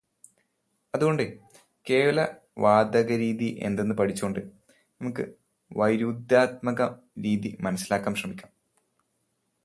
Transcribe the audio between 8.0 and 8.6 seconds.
ശ്രമിക്കാം.